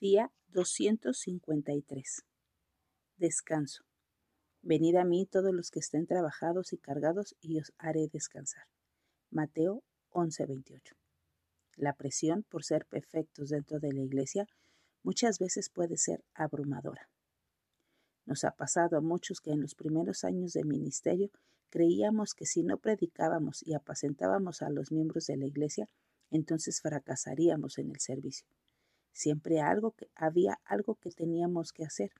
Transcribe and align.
Día 0.00 0.32
253. 0.48 2.24
Descanso. 3.18 3.84
Venid 4.62 4.96
a 4.96 5.04
mí 5.04 5.26
todos 5.26 5.52
los 5.52 5.70
que 5.70 5.80
estén 5.80 6.06
trabajados 6.06 6.72
y 6.72 6.78
cargados 6.78 7.36
y 7.38 7.60
os 7.60 7.74
haré 7.76 8.08
descansar. 8.08 8.64
Mateo 9.30 9.84
11:28. 10.08 10.94
La 11.76 11.92
presión 11.92 12.44
por 12.44 12.64
ser 12.64 12.86
perfectos 12.86 13.50
dentro 13.50 13.78
de 13.78 13.92
la 13.92 14.00
iglesia 14.00 14.46
muchas 15.02 15.38
veces 15.38 15.68
puede 15.68 15.98
ser 15.98 16.24
abrumadora. 16.32 17.10
Nos 18.24 18.44
ha 18.44 18.52
pasado 18.52 18.96
a 18.96 19.02
muchos 19.02 19.42
que 19.42 19.50
en 19.50 19.60
los 19.60 19.74
primeros 19.74 20.24
años 20.24 20.54
de 20.54 20.64
ministerio 20.64 21.30
creíamos 21.68 22.32
que 22.32 22.46
si 22.46 22.62
no 22.62 22.78
predicábamos 22.78 23.62
y 23.66 23.74
apacentábamos 23.74 24.62
a 24.62 24.70
los 24.70 24.92
miembros 24.92 25.26
de 25.26 25.36
la 25.36 25.44
iglesia, 25.44 25.90
entonces 26.30 26.80
fracasaríamos 26.80 27.76
en 27.76 27.90
el 27.90 28.00
servicio. 28.00 28.48
Siempre 29.12 29.60
algo 29.60 29.92
que, 29.92 30.08
había 30.14 30.60
algo 30.64 30.94
que 30.96 31.10
teníamos 31.10 31.72
que 31.72 31.84
hacer. 31.84 32.12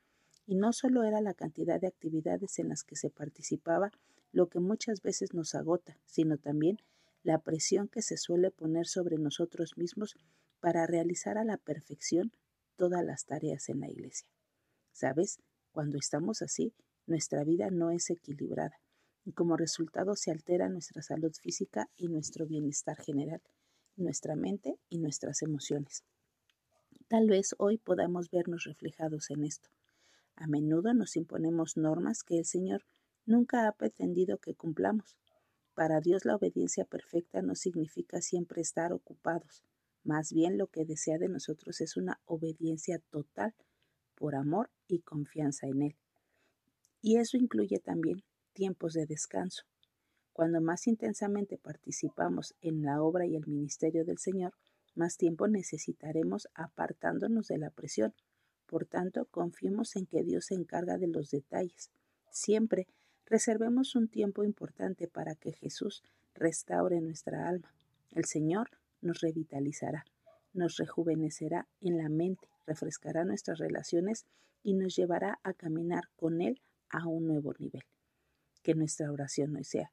Y 0.47 0.55
no 0.57 0.73
solo 0.73 1.05
era 1.05 1.21
la 1.21 1.35
cantidad 1.35 1.81
de 1.81 1.87
actividades 1.87 2.59
en 2.59 2.69
las 2.69 2.83
que 2.83 2.97
se 2.97 3.11
participaba 3.11 3.91
lo 4.33 4.49
que 4.49 4.61
muchas 4.61 5.03
veces 5.03 5.35
nos 5.35 5.55
agota, 5.55 5.99
sino 6.07 6.39
también 6.39 6.79
la 7.23 7.39
presión 7.39 7.89
que 7.89 8.03
se 8.03 8.17
suele 8.17 8.51
poner 8.51 8.87
sobre 8.87 9.19
nosotros 9.19 9.77
mismos 9.77 10.17
para 10.61 10.87
realizar 10.87 11.39
a 11.39 11.45
la 11.45 11.57
perfección 11.57 12.33
todas 12.77 13.05
las 13.05 13.27
tareas 13.27 13.69
en 13.69 13.81
la 13.81 13.89
iglesia. 13.89 14.29
¿Sabes? 14.93 15.39
Cuando 15.73 15.99
estamos 15.99 16.43
así, 16.43 16.75
nuestra 17.07 17.45
vida 17.45 17.71
no 17.71 17.91
es 17.91 18.11
equilibrada 18.11 18.81
y 19.25 19.33
como 19.33 19.57
resultado 19.57 20.17
se 20.17 20.31
altera 20.31 20.69
nuestra 20.69 21.03
salud 21.03 21.33
física 21.33 21.89
y 21.97 22.09
nuestro 22.09 22.47
bienestar 22.47 22.97
general, 22.97 23.43
nuestra 23.97 24.35
mente 24.35 24.79
y 24.89 24.99
nuestras 24.99 25.43
emociones. 25.43 26.05
Tal 27.11 27.27
vez 27.27 27.57
hoy 27.59 27.77
podamos 27.77 28.31
vernos 28.31 28.63
reflejados 28.63 29.31
en 29.31 29.43
esto. 29.43 29.69
A 30.37 30.47
menudo 30.47 30.95
nos 30.95 31.17
imponemos 31.17 31.77
normas 31.77 32.23
que 32.23 32.39
el 32.39 32.45
Señor 32.45 32.85
nunca 33.27 33.67
ha 33.67 33.73
pretendido 33.73 34.39
que 34.39 34.55
cumplamos. 34.55 35.19
Para 35.75 36.01
Dios 36.01 36.25
la 36.25 36.37
obediencia 36.37 36.85
perfecta 36.85 37.43
no 37.43 37.57
significa 37.57 38.21
siempre 38.21 38.63
estar 38.63 38.93
ocupados. 38.93 39.65
Más 40.05 40.33
bien 40.33 40.57
lo 40.57 40.69
que 40.69 40.85
desea 40.85 41.19
de 41.19 41.29
nosotros 41.29 41.81
es 41.81 41.97
una 41.97 42.21
obediencia 42.27 43.01
total 43.11 43.57
por 44.15 44.37
amor 44.37 44.71
y 44.87 45.01
confianza 45.01 45.67
en 45.67 45.83
Él. 45.83 45.97
Y 47.03 47.17
eso 47.17 47.37
incluye 47.37 47.81
también 47.81 48.23
tiempos 48.53 48.93
de 48.93 49.07
descanso. 49.07 49.65
Cuando 50.33 50.61
más 50.61 50.87
intensamente 50.87 51.59
participamos 51.59 52.55
en 52.61 52.85
la 52.85 53.03
obra 53.03 53.27
y 53.27 53.35
el 53.35 53.49
ministerio 53.49 54.05
del 54.05 54.19
Señor, 54.19 54.55
más 55.01 55.17
tiempo 55.17 55.49
necesitaremos 55.49 56.49
apartándonos 56.55 57.49
de 57.49 57.57
la 57.57 57.71
presión. 57.71 58.13
Por 58.67 58.85
tanto, 58.85 59.25
confiemos 59.25 59.97
en 59.97 60.05
que 60.05 60.23
Dios 60.23 60.45
se 60.47 60.55
encarga 60.55 60.99
de 60.99 61.09
los 61.09 61.31
detalles. 61.31 61.91
Siempre 62.31 62.87
reservemos 63.25 63.97
un 63.97 64.09
tiempo 64.09 64.45
importante 64.45 65.09
para 65.09 65.35
que 65.35 65.53
Jesús 65.53 66.03
restaure 66.35 67.01
nuestra 67.01 67.49
alma. 67.49 67.73
El 68.13 68.27
Señor 68.27 68.73
nos 69.01 69.21
revitalizará, 69.21 70.05
nos 70.53 70.77
rejuvenecerá 70.77 71.67
en 71.81 71.97
la 71.97 72.11
mente, 72.11 72.51
refrescará 72.67 73.25
nuestras 73.25 73.59
relaciones 73.59 74.27
y 74.63 74.75
nos 74.75 74.95
llevará 74.95 75.41
a 75.43 75.55
caminar 75.55 76.11
con 76.17 76.43
Él 76.43 76.61
a 76.91 77.09
un 77.09 77.27
nuevo 77.27 77.55
nivel. 77.59 77.85
Que 78.63 78.75
nuestra 78.75 79.11
oración 79.11 79.57
hoy 79.57 79.65
sea, 79.65 79.93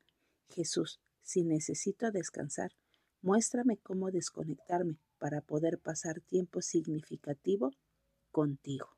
Jesús, 0.49 0.99
si 1.21 1.45
necesito 1.45 2.11
descansar, 2.11 2.73
Muéstrame 3.21 3.77
cómo 3.77 4.11
desconectarme 4.11 4.97
para 5.17 5.41
poder 5.41 5.79
pasar 5.79 6.21
tiempo 6.21 6.61
significativo 6.61 7.71
contigo. 8.31 8.96